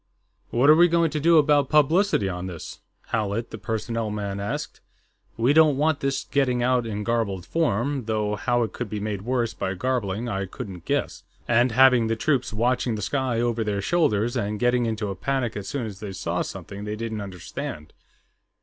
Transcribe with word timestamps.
"What 0.49 0.67
are 0.67 0.75
we 0.75 0.87
going 0.87 1.11
to 1.11 1.19
do 1.19 1.37
about 1.37 1.69
publicity 1.69 2.27
on 2.27 2.47
this?" 2.47 2.79
Howlett, 3.09 3.51
the 3.51 3.59
personnel 3.59 4.09
man, 4.09 4.39
asked. 4.39 4.81
"We 5.37 5.53
don't 5.53 5.77
want 5.77 5.99
this 5.99 6.23
getting 6.23 6.63
out 6.63 6.87
in 6.87 7.03
garbled 7.03 7.45
form 7.45 8.05
though 8.05 8.33
how 8.35 8.63
it 8.63 8.73
could 8.73 8.89
be 8.89 8.99
made 8.99 9.21
worse 9.21 9.53
by 9.53 9.75
garbling 9.75 10.27
I 10.27 10.47
couldn't 10.47 10.85
guess 10.85 11.21
and 11.47 11.71
having 11.71 12.07
the 12.07 12.15
troops 12.15 12.51
watching 12.51 12.95
the 12.95 13.03
sky 13.03 13.41
over 13.41 13.63
their 13.63 13.79
shoulders 13.79 14.35
and 14.35 14.59
going 14.59 14.87
into 14.87 15.09
a 15.09 15.15
panic 15.15 15.55
as 15.55 15.67
soon 15.67 15.85
as 15.85 15.99
they 15.99 16.13
saw 16.13 16.41
something 16.41 16.83
they 16.83 16.95
didn't 16.95 17.21
understand." 17.21 17.93